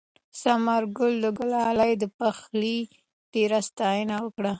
[0.41, 2.77] ثمرګل د ګلالۍ د پخلي
[3.33, 4.49] ډېره ستاینه وکړه.